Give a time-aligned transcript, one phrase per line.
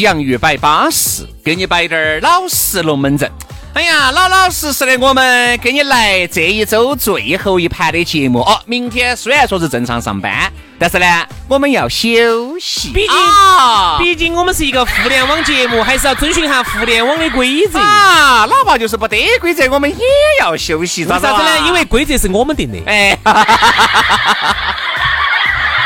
[0.00, 3.30] 洋芋摆巴适，给你摆点儿老实龙门阵。
[3.74, 8.60] 哎呀，老老实实的，我们给你来这一周最后一盘的节目哦。
[8.66, 12.92] 明天虽然说是正常上班，但是呢，我们要休息。
[12.92, 17.80] 毕竟，啊毕竟我们是一个互联网节目，还是要遵循一下互联网的规则。
[17.80, 20.04] 啊，哪怕就是不得规则，我们也
[20.38, 21.04] 要休息。
[21.04, 21.58] 为啥子呢？
[21.66, 22.78] 因为规则是我们定的。
[22.86, 23.18] 哎，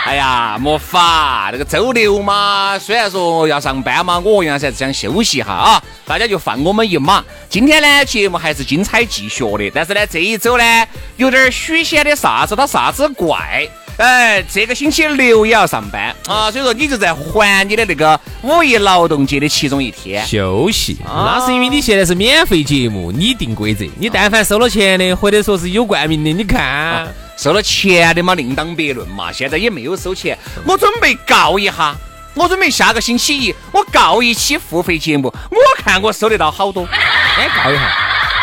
[0.09, 7.23] 哎呀，没法，这个周六嘛，虽然说要上班嘛，我原来还是想休息一下啊，大家就放我们一马。
[7.51, 13.69] 今天呢，节目还是精彩继续的，但是呢，这一周呢，有点许仙的啥子，他啥子怪。
[13.99, 20.25] 哎，这个星期六也要上班啊，所以说你就在还你的那个五一劳动节的其中一天。
[20.25, 23.85] 休息，那是因为你现在是免费节目，你定规则。
[23.99, 29.33] 你但凡收了钱的，或者说是有冠名的，你看，收了钱的嘛，另当别论嘛。
[29.33, 31.93] 现在也没有收钱，我准备告一下，
[32.35, 36.87] 我准备下个星期一我告一期付费节目，我看我收得到好多。
[37.37, 37.83] 哎，告一下。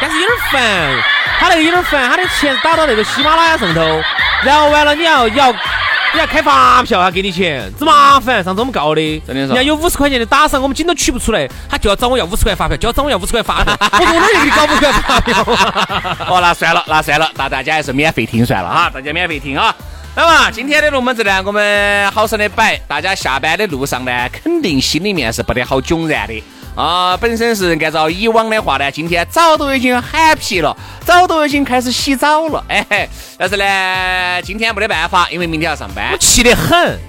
[0.01, 1.01] 但是有点烦，
[1.39, 4.01] 他那个有点烦，他的钱打到那个喜马拉雅上头，
[4.43, 8.43] 然后完了你要要你要开发票，他给你钱，只麻烦。
[8.43, 13.75] 上次我们告的，真的是人家有五十块钱的打赏，我们紧都取不出来，他就要找我要五十块发票，就要找我要五十块发票。
[13.81, 16.17] 我哪儿就给你搞五十块发票啊？
[16.29, 19.75] 哦，那算了，那算了，那大家还是免费听算了哈，大家免费听啊。
[20.15, 26.41] 那么今天的龙门阵呢，我们好生的摆，大家下班的路上呢，肯定心里面是不得好迥然的
[26.75, 27.17] 啊。
[27.17, 30.75] 本身是按照以往的话呢，今天早都已经 happy 了，
[31.05, 33.07] 早都已经开始洗澡了，哎。
[33.37, 36.15] 但是呢，今天没得办法，因为明天要上班。
[36.19, 36.99] 气得很。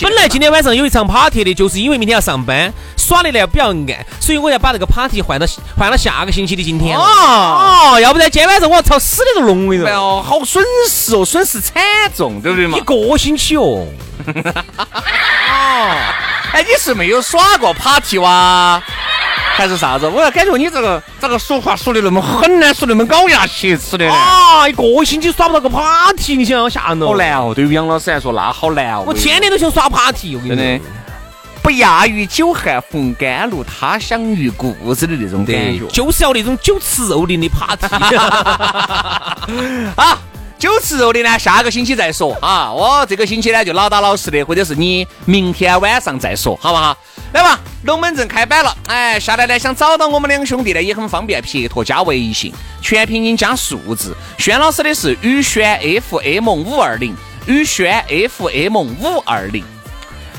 [0.00, 6.96] 本来今天晚上有一场 party 的，就是因为明天要上班，耍的呢比较暗，所以我要把这个 party 换到换到下个星期的今天。
[6.96, 9.88] 哦哦，要不然今天晚上我要朝死的都弄我跟你说。
[9.88, 11.82] 哎呦，好损失哦，损失惨
[12.16, 12.80] 重，对不对嘛一？
[12.80, 13.86] 个星期哦。
[14.24, 15.96] 哦，
[16.52, 18.82] 哎，你是没有耍过 party 哇？
[19.54, 20.08] 还是啥子？
[20.08, 27.08] 我要感觉你这个这个说话说的那么狠呢，说那么咬牙切齿的呢，啊，一个星期耍不到个 party，你想想吓人哦。
[27.08, 27.52] 好难哦。
[27.54, 29.04] 对于杨老师来说，那好难哦。
[29.06, 30.84] 我天天都想耍 party，我跟你说真的。
[31.62, 35.86] 不亚于久旱逢甘露，他乡遇故知的那种感觉，。
[35.92, 37.86] 就是要那种酒池肉林的 party。
[39.94, 40.18] 啊，
[40.58, 42.72] 酒池肉林呢，下个星期再说啊。
[42.72, 46.96] 我这个星期呢就老打老实的，或者是你明天晚上再说，好不好？
[47.32, 48.76] 来吧，龙门阵开摆了。
[48.86, 54.14] 哎，下来呢想找到我们两兄弟呢也很方便，撇脱加微信，全拼音加数字。
[54.38, 57.16] 轩老师的是宇轩 FM 五二零，
[57.46, 59.64] 宇轩 FM 五二零。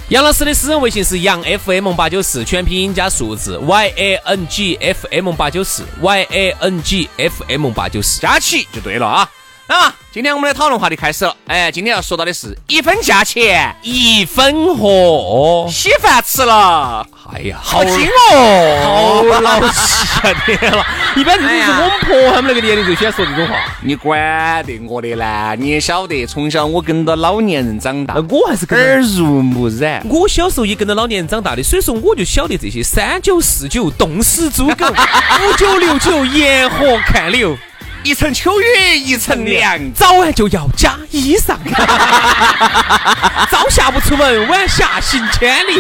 [0.09, 7.43] 杨老师的私人微信是杨 FM 八九四，全拼音加数字 Y A N G F M 八九四 Y A N G F
[7.47, 8.21] M 八九四。
[8.21, 9.27] 加起就对了啊。
[9.65, 11.35] 那么今天我们的讨论话题开始了。
[11.47, 17.03] 哎，今天要说到的是一分价钱，一分货，稀饭吃了，
[17.33, 19.25] 哎呀，好精哦！
[19.33, 20.31] 好老气啊！
[20.45, 20.85] 天了，
[21.17, 23.55] 一般这种是我们婆他们那个年龄就喜欢说这种话。
[23.81, 25.55] 你管得我的呢？
[25.57, 30.05] 你也晓得，从小我跟着老年人长大，我还是耳濡目染。
[30.07, 37.57] 我小时候也跟着老年人长大的，所以说我就晓得这些三九四九冻死猪狗，五九六九沿河看柳，
[38.03, 38.65] 一层秋雨
[38.97, 41.55] 一层凉，早晚就要加衣裳，
[43.49, 45.79] 朝下不出门，晚下行千里。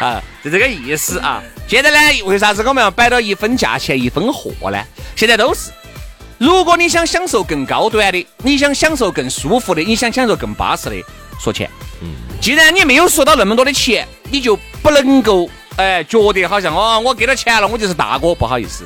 [0.00, 1.40] 啊，就这个意思啊。
[1.68, 4.78] 现在呢，为啥子我们要摆到一分价钱一分货呢？
[5.14, 5.70] 现在都是，
[6.38, 10.96] 如果你想享受更高端的，你想享受更舒服的，你想享受更巴适的，
[11.38, 11.70] 说钱。
[12.02, 12.08] 嗯
[12.40, 18.34] 既然你没有说到那么多的钱，你就不能够哎觉得好像哦，我给了钱了，我就是大哥。
[18.34, 18.84] 不好意思，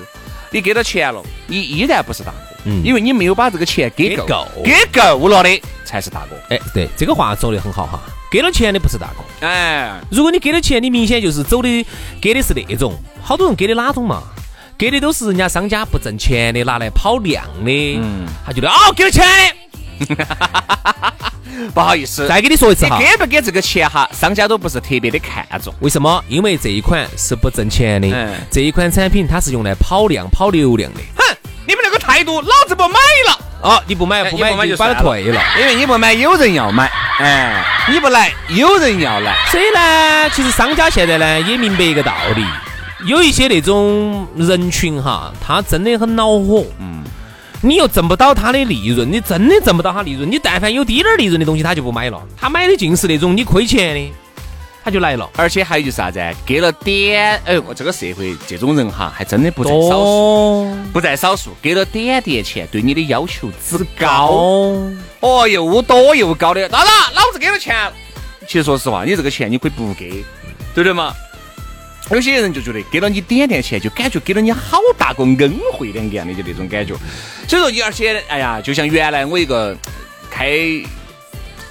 [0.51, 6.37] 你给了钱了，你依然不是大哥，嗯因为你没有把这个钱给够，给够给够了的才是大哥。
[6.55, 8.01] 哎，对，这个话说的很好哈。
[8.31, 9.47] 给了钱的不是大哥。
[9.47, 11.87] 哎，如果你给了钱，你明显就是走的
[12.21, 14.23] 给的是那种，好多人给的哪种嘛？
[14.77, 17.99] 给的都是人家商家不挣钱的，拿来跑量的。
[18.01, 19.25] 嗯，他觉得哦，给了钱
[20.01, 20.27] 的。
[21.75, 25.73] 不好意思，再给你说一次哈，给不给这个钱哈，商家都不是特别的看重。
[25.81, 26.23] 为什么？
[26.29, 31.01] 因为这一款是不挣钱的，这一款产品它是用来跑量、跑流量的。
[31.17, 33.39] 哼，你们那个态度，老子不买了。
[33.61, 36.89] 哦，你不买不买就把它退了，因为你不买有人要买，
[37.19, 39.35] 哎，你不来有人要来。
[39.51, 42.45] 所以呢，其实商家现在呢也明白一个道理，
[43.07, 46.65] 有一些那种人群哈，他真的很恼火。
[46.79, 47.03] 嗯，
[47.61, 52.23] 你又挣不到他的利润，你真的挣不到他利润，你但凡有滴点儿利润的东西，他就不买了。
[52.37, 54.13] 他买的尽是那种你亏钱的。
[54.85, 56.19] 他就来了，而且还有就是啥子？
[56.47, 61.51] 给了点，哎，这个社会这种人哈，还真的不在少数，不在少数。
[61.61, 64.79] 给了点点钱，对你的要求之高，
[65.21, 66.67] 哦，又多又高的。
[66.71, 67.75] 当然，老子给了钱，
[68.47, 70.25] 其实说实话，你这个钱你可以不给，
[70.75, 71.13] 对不对嘛？
[72.11, 76.95] 有些人就觉得给了你点点钱，就感觉给了你好大个恩惠两样的，就那种感觉。
[77.47, 79.77] 所以说你，而且，哎呀，就像原来我一个
[80.31, 80.51] 开。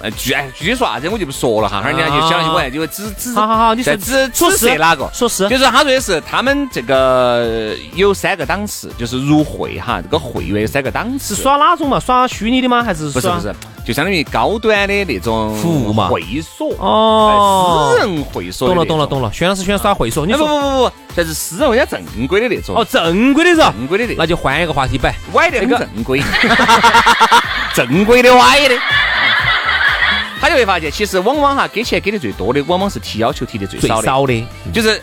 [0.00, 5.10] 呃，具哎具体说啥子我就不说了哈，哈儿人家就相信我，就只只好好好，你说只只是哪个？
[5.12, 11.34] 说是，就是他说的是他们这个有三个档次，就是入会哈，这个会员有三个档次。
[11.34, 11.98] 是耍哪种嘛？
[11.98, 12.80] 耍虚拟的吗？
[12.80, 13.52] 还是不是不是？
[13.88, 16.08] 就相当于高端的那种服务嘛？
[16.08, 18.68] 会所哦，私人会所。
[18.68, 20.26] 懂了懂了懂了，薛老师喜欢耍会所。
[20.26, 22.76] 你不不不不，这是私人，人家正规的那种。
[22.76, 26.22] 哦，正规的是正规的那，那就换一个话题摆，歪的很正规，
[27.72, 28.76] 正规的歪的。
[30.38, 35.02] 他就会发现，其实往往哈给钱给的最多的，往往是提要求提的最少的，就是，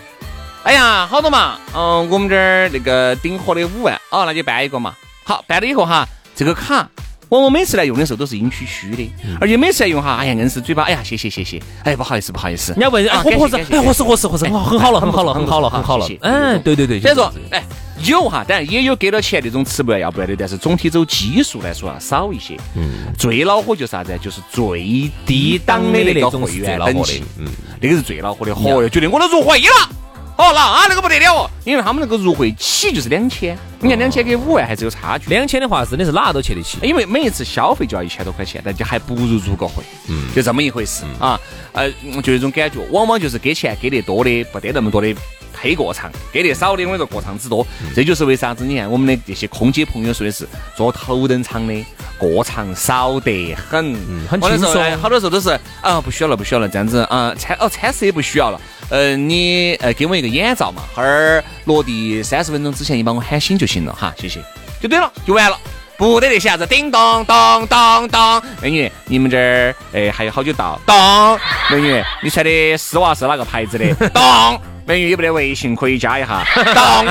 [0.62, 4.94] 哎呀，好多嘛，嗯，我们这儿那个顶火的五万，哦，那就办一个嘛。
[5.24, 6.88] 好，办了以后哈，这个卡，
[7.30, 13.56] 往往每次来用的时候都是阴虚虚的，而且每次来用哈，哎呀，硬是嘴巴，哎呀，谢谢谢谢，哎，不好意思不好意思，人家问啊，合不合适？
[13.56, 17.64] 哎，合适合适合适，很好了很好了很好了很好了，嗯，对对对，所以说，哎。
[18.04, 22.56] 有哈，当然也有给了钱那种吃不完要不完的，但是总体走基数来说啊，少一些。
[22.76, 24.16] 嗯，最恼火就是啥子？
[24.22, 27.48] 就是最低档的那个会员等级，嗯，
[27.82, 28.54] 那个是最恼火的。
[28.54, 29.90] 嚯哟，觉得我都入会了，
[30.38, 35.30] 哦，那啊那个不得了哦，因为他们那个入会起就是两千，你看两千跟五万还是有差距。
[35.30, 41.40] 两千的话真的是哪都去得起，因为每一次消费就要一千多块钱，但就还不如入个会，嗯，就这么一回事啊。
[41.76, 41.92] 呃，
[42.24, 45.14] 就那种感觉，往往就是给钱给得多的，不得那么多的。
[45.58, 48.66] 黑过场，给的少的，我跟你说过场之多，这就是为啥子？
[48.66, 50.46] 你看我们的这些空姐朋友说的是，
[50.76, 51.74] 坐头等舱的
[52.20, 53.96] 过场少得很，
[54.28, 54.98] 很轻松。
[54.98, 58.60] 好多时候都是啊，不需要了，不需要了，这样子啊，餐哦餐食也不需要了。
[58.90, 64.42] 呃，你呃给我一个眼罩嘛，哈儿落地三十分钟之前你把我喊醒就行了哈，谢谢，
[64.82, 65.58] 就对了，就完了，
[65.98, 70.80] 不得那些啥子叮咚咚咚咚，美女，你们这儿哎还有好久到？
[70.86, 71.40] 咚，
[71.70, 73.94] 美女，你穿的丝袜是哪个牌子的？
[74.10, 74.62] 咚。
[74.88, 76.46] 美女有没得微信可以加一下？
[76.54, 77.08] 咚，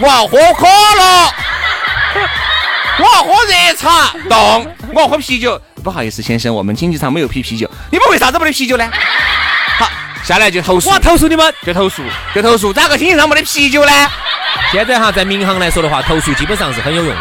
[0.00, 1.32] 我要喝可乐，
[3.00, 4.14] 我要喝热茶。
[4.30, 5.60] 咚，我要喝啤酒。
[5.84, 7.70] 不好意思，先生，我们经济舱没有批啤酒。
[7.90, 8.90] 你们为啥子没得啤酒呢？
[9.78, 9.86] 好，
[10.24, 10.88] 下来就投诉。
[10.88, 12.02] 我投诉你们，就投诉，
[12.34, 12.72] 就投诉。
[12.72, 13.92] 咋个经济舱没得啤酒呢？
[14.72, 17.20] 现在哈，在民航来说的话，投诉基本上是很有用的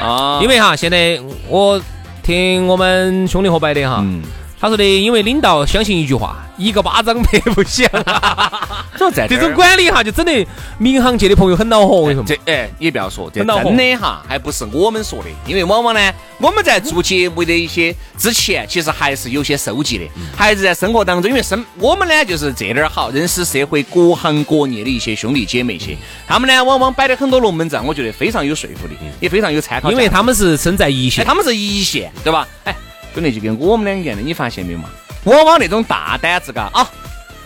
[0.00, 0.40] 啊。
[0.42, 1.80] 因为哈，现在我
[2.22, 4.04] 听我们兄弟伙摆的哈。
[4.64, 7.86] 他说的，因为领导相信一句话，一个巴掌拍不响。
[9.28, 10.46] 这种管理哈，就整得
[10.78, 11.96] 民航界的朋友很恼火。
[11.96, 16.00] 我跟你说，这哎，你不要说，这真的哈，还不是我们说的，因为往往呢，
[16.38, 25.94] 我们在做节目的一些之前，其实还是有些收集的，还是在生活当中，因为生我们呢就是这点好，认识社会各行各业的一些兄弟姐妹些，
[26.26, 32.48] 他们呢往往摆的很多龙门阵，我觉得非常有说服力，也非常有参考，因为他们是身在一线，他们是一线，对吧？
[32.64, 32.74] 哎。
[33.14, 34.90] 兄弟就跟我们两个的，你发现没有嘛？
[35.24, 36.90] 往往那种大胆子嘎啊，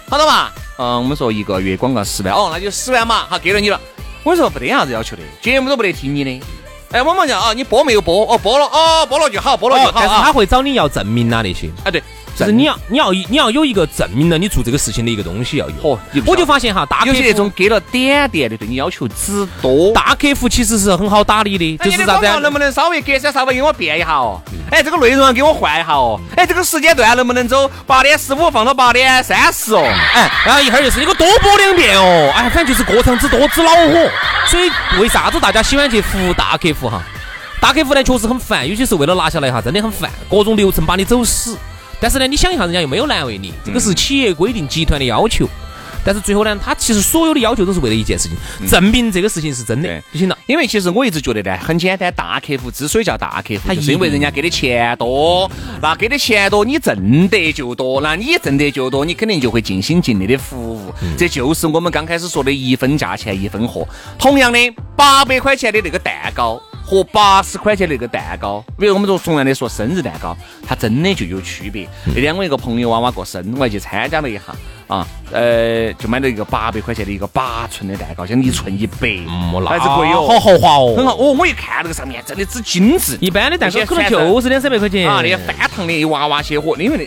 [0.09, 0.51] 好的嘛？
[0.79, 3.81] 嗯，我们说一个月广告十万，哦，那就十万嘛，好给了你了。
[4.25, 6.41] 我说不得啥子要求的，节目都不得听你的。
[6.91, 8.27] 哎，往往讲啊，你播没有播？
[8.33, 9.93] 哦，播了，哦，播了就好，播了就好。
[9.95, 11.69] 但是他会找你要证明啊那些。
[11.85, 12.03] 哎，对。
[12.39, 15.75] 就是你要你要你要有一个证明了你做这个事情的一个东西要有。
[15.83, 19.93] 哦，我就发现哈，大有些那种给了点点的，对你要求之多。
[19.93, 22.41] 大客户其实是很好打理的，就是啥子？
[22.41, 24.41] 能不能稍微隔三差五给我变一下哦？
[24.71, 26.21] 哎，这个内容给我换一下哦。
[26.37, 29.83] 哎，这个时间段能不能走八点十五放到八点三十哦？
[30.15, 32.33] 哎，然后一会儿就是你给我多播两遍哦。
[32.35, 34.11] 哎，反正就是过场之多之恼火。
[34.47, 37.03] 所以为啥子大家喜欢去服务大客户哈？
[37.61, 41.59] 大客户呢确实很烦，有些时候为了拿下来哈，真的很烦，各种流程把你走死。
[42.01, 45.49] 但是呢，你想一下，人家又没有难为你，这个是企业规定、集团的要求。
[46.05, 50.39] 但是最后呢，他其实所有的要求都是为了一件事情，证明这个事情是真的就行了。
[50.47, 55.51] 因为其实我一直觉得呢，很简单，大客户之所以叫大客户，他就是因为人家给的钱多，
[55.83, 63.87] 那给的钱多，你挣得就多，那你挣得就多，你肯定就会尽心尽力的服务，这就是我们刚开始说的一分价钱一分货。
[64.19, 64.59] 同样的，
[64.97, 66.63] 八百块钱的那个蛋糕。
[66.89, 70.35] 和八十块钱那个蛋糕，比如我们说同样的说生日蛋糕，
[70.67, 71.87] 它真的就有区别。
[72.07, 74.41] 那天我一个朋友娃娃过生，我还去参加了一下
[74.87, 81.15] 啊，呃，就买了一个八百块钱的一个八寸的蛋糕，像一寸一百，嗯，还是贵哦，好豪华哦，很好。
[81.15, 87.05] 哦，我一看那个上面真的之精致，一般的蛋糕可能就是两三百块钱啊，那些翻糖的娃娃些货，因为那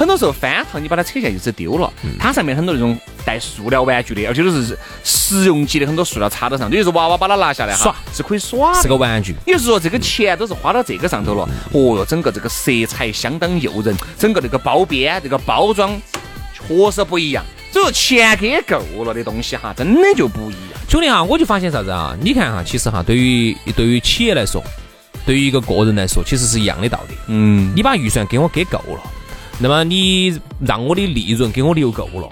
[0.00, 9.34] 很多时候翻糖你把它扯下去就丢了，它上面很多那种带塑料玩具的，而且都是实用级的，很多塑料插到上，也就是娃娃把它拿下来哈耍是可以耍是个玩具。
[9.46, 11.46] 也就是说，这个钱都是花到这个上头了。
[11.72, 16.00] 哦哟，整个这个色彩相当诱人，整个那个包边、这个包装
[16.54, 17.44] 确实不一样。
[17.70, 20.80] 所以说，钱给够了的东西哈，真的就不一样。
[20.88, 22.16] 兄弟哈，我就发现啥子啊？
[22.22, 24.64] 你看哈，其实哈，对于对于企业来说，
[25.26, 27.14] 对于一个个人来说，其实是一样的道理。
[27.26, 29.02] 嗯，你把预算给我给够了，
[29.62, 32.28] 那么你让我的利润给我留够了，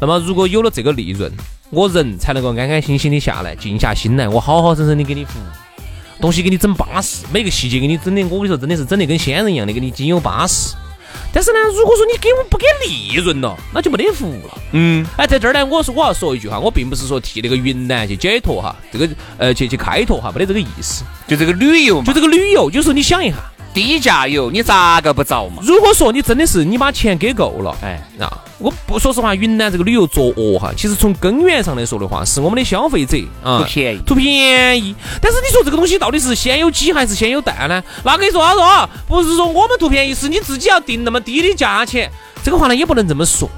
[0.00, 1.30] 那么如果有了这个利润，
[1.70, 5.42] 我人才能够安安心心的下来，静下心来，我好好生生的给你服务，
[6.22, 10.76] 东西给你整巴适，每个细节给你整的，我跟你说真的是整的跟仙人一样的，给你精有巴适。
[11.34, 14.58] 但是呢，如果说你给我不给利润了，那就没得服务了。
[14.72, 21.04] 嗯，哎，在这儿呢，我说我要说一句哈，我并不是说替那个云南去解脱哈，这个呃去去开拓哈，没得这个意思。
[21.26, 23.36] 就这个旅游嘛，就这个旅游，有时候你想一下，
[23.74, 25.62] 低价游，你咋个不着嘛？
[25.62, 34.94] 如果说你真的是你把钱给够了，哎，啊，我不说实话，云南这个旅游作恶哈，其实从根源上来说的话，是我们的消费者啊图便宜图便宜。
[35.22, 37.82] 但是你说这个东西到底是先有鸡还是先有蛋呢？
[38.04, 42.10] 那跟你说，他说啊，不是说我们图便宜，是你自己要定那么低的价钱。
[42.44, 43.48] 这个话呢也不能这么说，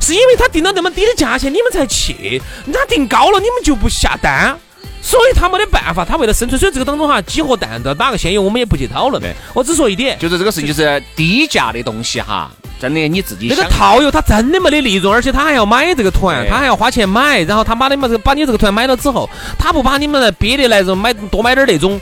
[0.00, 4.54] 是因为他定了那么低的价钱，你们才去，他定高了，你们就不下单。
[5.02, 9.20] 所以他没得办法，他为了生存，所以这个当中哈，鸡和蛋的哪个先有，我们也不去讨论。
[9.20, 9.34] 对。
[9.52, 19.28] 我只说一点，就是这个事情，就是低价的东西哈，真的你自己那个套友他真的没得利润，而且他还要买这个团，他还要花钱买，然后他把你们这个把你这个团买了之后，
[19.58, 22.00] 他不把你们憋得来这买多买点那种，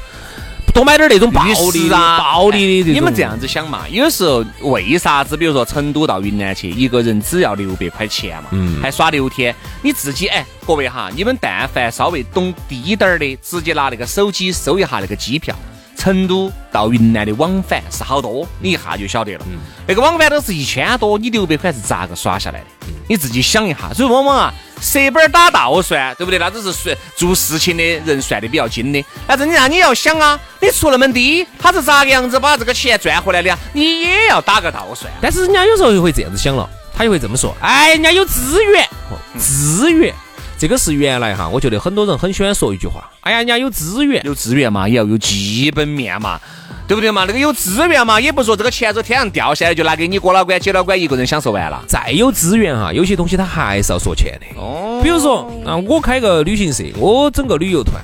[0.70, 2.92] 多买点那种暴力的、律师啊，暴力的。
[2.92, 3.88] 你们这样子想嘛？
[3.88, 5.36] 有时候为啥子？
[5.36, 9.54] 比如说成都到云南去，一个人只要六百块钱嘛，嗯还耍六天。
[9.82, 15.54] 你自己哎，各位哈，你们但凡稍微懂低点儿的，直接拿那个手机搜一下那个机票。
[16.00, 19.45] 成都到云南的往返是好多，你一下就晓得了。
[19.87, 22.66] 那个往返都是一千多，你六百块是咋个耍下来的？
[23.07, 23.92] 你自己想一下。
[23.92, 26.38] 所以往往啊，舍本儿打倒算，对不对？
[26.38, 29.04] 那只是算做事情的人算的比较精的。
[29.26, 33.59] 但是你那你要想啊，你出那么低，他是咋个样子把这个钱赚回来的呀？
[33.75, 35.12] 你也要打个倒算。
[35.21, 36.66] 但是人家有时候又会这样子想了，
[36.97, 40.14] 他就会这么说：哎，人家有资源，哦资源。
[40.60, 46.38] 这个是原来哈，我觉得很多人很喜欢说一句话：哎呀，人家有资源，有资源嘛，也要有基本面嘛，
[46.86, 47.24] 对不对嘛？
[47.26, 51.82] 那个有资源嘛，也不说这个钱从天上掉下来就拿给你哥老倌、姐老倌一个人享受完了。
[51.88, 54.60] 再有资源哈，有些东西它还是要说钱的。
[54.60, 57.94] 哦，比如说啊，我开个旅行社，我整个旅游团，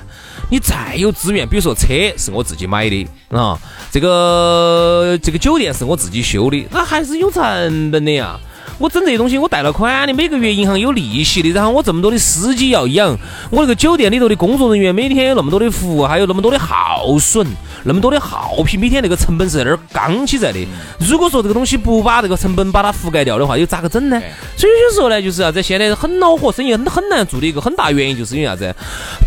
[0.49, 3.55] 你再有资源，比如说车是我自己买的啊，
[3.91, 8.39] 这个这个酒店是我自己修的，那还是有成本的呀。
[8.77, 13.17] 我整这些东西，我贷了款的，每个月银行有利息的，然后我这么多的司机要养，
[13.49, 17.45] 我那个酒店里头的工作人员每天有那么多的服务，还有那么多的耗损，
[17.83, 20.59] 那么多的耗品，每天那个成本是在那儿刚起在的。
[20.99, 24.21] 如果说这个东西不把这个成本把它覆盖掉的话，又咋个整呢？
[24.55, 28.75] 所以有时候呢，就是啥子，现在很恼火，生意很很难做的一个很大原因，就是因为啥子？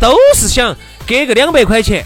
[0.00, 0.76] 都是想
[1.06, 2.04] 给个两百块钱，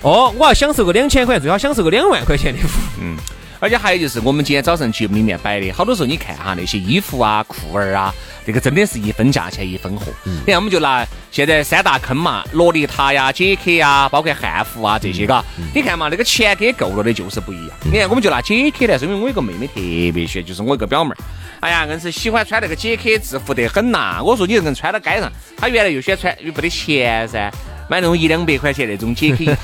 [0.00, 3.39] 哦，我要享受个两千块，最好享受个两万块钱的服务。
[3.60, 8.12] 而且还有就是我们今天早上节目里面摆的，好多时候你看哈那些衣服啊、裤儿啊，
[8.46, 10.06] 这个真的是一分价钱一分货。
[10.24, 17.76] 你看我们就拿现在三大坑嘛，洛丽塔呀、杰克呀，包括汉服啊这些，嘎，你看嘛，那个钱给够了的就是不一样。
[17.84, 21.16] 你看我们就拿杰克来说，因为我有个妹妹特别喜欢，就是我一个表妹儿。
[21.60, 24.22] 哎呀，硬是喜欢穿那个杰克制服得很呐。
[24.24, 27.52] 我说你这个人穿到街上，她原来又喜欢穿，又不得钱噻，
[27.90, 29.58] 买那种一两百块钱那种 JK，JK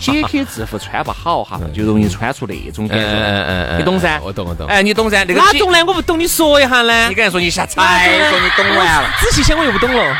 [0.00, 3.76] JK 制服穿不好哈，就容易穿出那种感觉。
[3.76, 4.18] 你懂噻？
[4.24, 4.66] 我懂我懂。
[4.68, 5.22] 哎，你懂噻？
[5.28, 5.84] 那个杰哪种呢？
[5.86, 7.14] 我不懂，你说一下呢你？
[7.14, 10.16] 刚才说你瞎猜，说你懂完了，仔细想我又不懂了，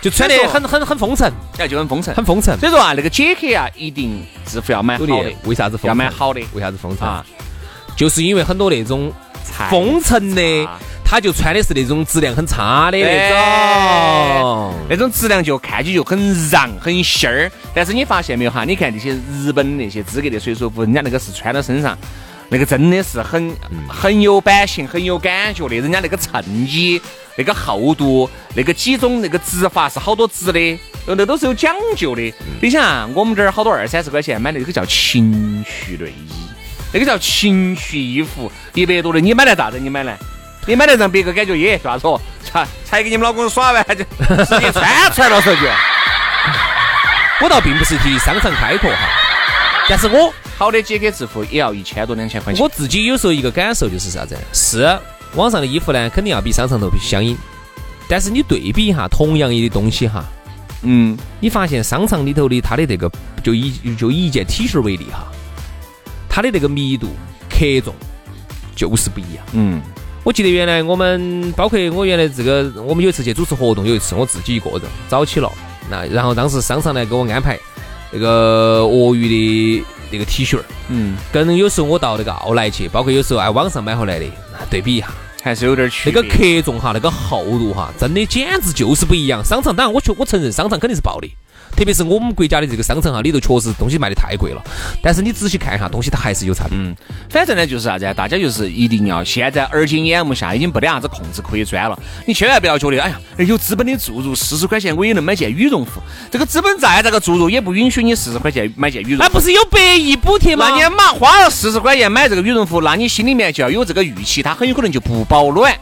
[0.00, 2.14] 就穿得很很很风尘，哎，就很风尘。
[2.14, 2.56] 很风尘。
[2.60, 7.26] 所以说啊，那个 JK 啊，一定制服要买好的，为啥子风要买好的为啥子风尘啊？
[7.96, 10.78] 就是因为很多那种才风尘的差，
[11.10, 14.72] 他就穿的是那种质量很差的那哎种。
[14.88, 16.16] 那种质量就看起就很
[16.48, 17.50] 瓤很仙儿。
[17.74, 18.64] 但是你发现没有哈？
[18.64, 19.10] 你看这些
[19.42, 21.98] 日本那些资格的水手服，人家那个是穿到身上，
[22.48, 23.52] 那个真的是很
[23.88, 25.74] 很有版型、很有感觉的。
[25.74, 27.02] 人家那个衬衣、
[27.36, 32.32] 那个厚度、那个几种那个织法是好多织的，那都是有讲究的。
[32.62, 36.46] 你想啊，我们这儿好多二三十块钱买那个叫情趣内衣，
[36.92, 39.78] 那个叫情趣衣服，一百多的，你买来咋子？
[39.80, 40.16] 你买来？
[40.66, 42.20] 你买来让别个感觉耶，啥子哦？
[42.44, 45.60] 才才给你们老公耍完就直接穿出来了，说句。
[47.42, 49.08] 我倒并不是替商场开拓哈，
[49.88, 52.62] 但是我好的 JK 制服也要一千多两千块钱。
[52.62, 54.36] 我自己有时候一个感受就是啥子？
[54.52, 54.98] 是
[55.34, 57.34] 网上的衣服呢，肯定要比商场头相应。
[58.06, 60.22] 但是你对比一下同样一的东西哈，
[60.82, 63.10] 嗯，你发现商场里头的它的这个，
[63.42, 65.26] 就以就以一件 T 恤为例哈，
[66.28, 67.08] 它的这个密度、
[67.48, 67.94] 克重
[68.76, 69.46] 就是不一样。
[69.52, 69.80] 嗯，
[70.22, 75.50] 我记得原来我们包括我原来这个，我们有一次去主持活动，有一次我自己一个人早起了。
[75.90, 77.58] 那然后当时商场呢给我安排
[78.12, 84.26] 那个鳄鱼的那个 T 恤，嗯，跟有时候我到那个奥莱去，包括有时候哎网上买回来的，
[84.68, 85.08] 对比一下
[85.42, 86.20] 还是有点区别。
[86.20, 89.42] 那个克重哈，那个厚度哈，真的简直就是不一样。
[89.44, 91.32] 商场当然我确我承认商场肯定是暴利。
[91.80, 94.62] 特别是我们国家的这个商城哈，里头确实东西卖的太贵了。
[95.02, 96.76] 但是你仔细看一下，东西它还是有差别。
[96.76, 96.94] 嗯，
[97.30, 101.98] 反正呢就是啥子，大家就是一定要现在耳今眼目下已经没得啥子控制可以钻了。
[102.26, 106.02] 你千万不要觉得，哎呀，有资本的注入四十块钱我也能买件羽绒服。
[106.30, 109.18] 这个资本再咋个注入，也不允许你四十块钱买件羽绒。
[109.20, 110.68] 那不是有百亿补贴吗？
[110.68, 115.74] 那你妈花了四十块钱买这个羽绒服，那你心里面就要有这个预期，它很有可能就不保暖。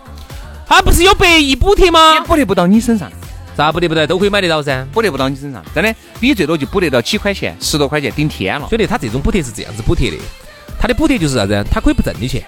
[0.68, 2.14] 它不是有百亿补贴吗？
[2.14, 3.10] 也补贴不到你身上。
[3.58, 4.06] 咋补贴不得？
[4.06, 8.68] 都可以买得到噻，补贴不到你身上，真的，你最多就补得到几块钱，十多块钱顶天了。
[8.70, 10.16] 兄弟，他这种补贴是这样子补贴的，
[10.78, 11.66] 他的补贴就是啥子？
[11.68, 12.40] 他可以不挣你钱。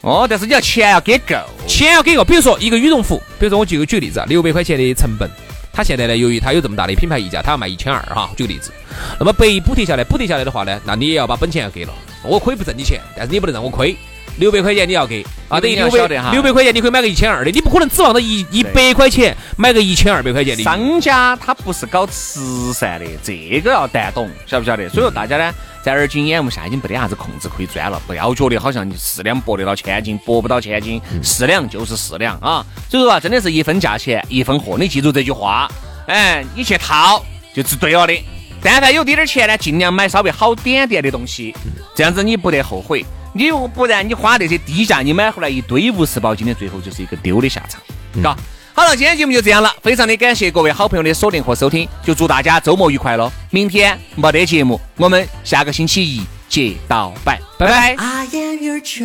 [0.00, 1.36] 哦，但是你要钱要给够，
[1.68, 2.24] 钱要给够。
[2.24, 5.30] 比如说一个羽绒服，比如说我举个举个例子啊，六百块钱的成本，
[5.72, 8.72] 他现在呢，由于他有这么大的品牌溢价，他要卖一千二哈，举个例子。
[9.20, 11.94] 那么百亿补贴下来，补贴下来的话呢，那你也要把本钱要给了。
[12.24, 13.96] 我可以不挣你钱，但是你不能让我亏。
[14.38, 20.62] 六百块钱你要给啊，等于六百六百块钱你可以买个一千二的，你不可能指望到一一百块钱买个一千二百块钱的。
[20.62, 24.88] 商家他不是搞慈善的，这个要蛋懂，晓不晓得？
[24.88, 32.64] 所以说大家呢，在耳今眼目下已经没得啥子控制可以钻了，不要觉得好像四两拨得到千斤，拨不到千斤，四两就是四两啊。
[32.88, 35.70] 所以说啊，真的是一分价钱一分货，你记住这句话，
[36.06, 37.24] 哎，你去掏
[37.54, 38.14] 就是对了的。
[38.62, 41.54] 但凡有点点钱呢，尽量买稍微好点点的东西，
[41.94, 43.04] 这样子你不得后悔。
[43.32, 47.80] 你不然你花那些低价，你买回来一堆无事包，今天最后就是一个丢的下场，
[48.22, 48.36] 嘎。
[48.72, 53.30] 好了，今天节目就这样了，非常的感谢各位好朋友的锁定和收听，就祝大家周末愉快喽！
[53.50, 57.96] 明天没得节目，我们下个星期一接到拜，拜拜。
[57.96, 59.00] never part.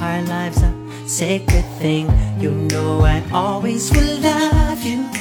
[0.00, 0.22] Our
[3.42, 3.66] love is from the heart.
[3.66, 5.17] We never say I don't.